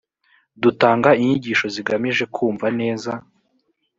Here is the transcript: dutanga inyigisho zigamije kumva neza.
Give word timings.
dutanga 0.61 1.09
inyigisho 1.21 1.65
zigamije 1.75 2.23
kumva 2.35 2.67
neza. 2.79 3.11